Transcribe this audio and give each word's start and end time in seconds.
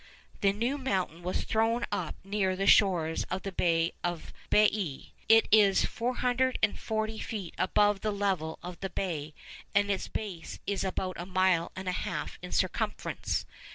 The 0.39 0.51
new 0.51 0.79
mountain 0.79 1.21
was 1.21 1.43
thrown 1.43 1.85
up 1.91 2.15
near 2.23 2.55
the 2.55 2.65
shores 2.65 3.23
of 3.25 3.43
the 3.43 3.51
Bay 3.51 3.93
of 4.03 4.33
Baiæ. 4.49 5.11
It 5.29 5.47
is 5.51 5.85
440 5.85 7.19
feet 7.19 7.53
above 7.59 8.01
the 8.01 8.09
level 8.11 8.57
of 8.63 8.79
the 8.79 8.89
bay, 8.89 9.35
and 9.75 9.91
its 9.91 10.07
base 10.07 10.57
is 10.65 10.83
about 10.83 11.19
a 11.19 11.27
mile 11.27 11.71
and 11.75 11.87
a 11.87 11.91
half 11.91 12.39
in 12.41 12.51
circumference. 12.51 13.45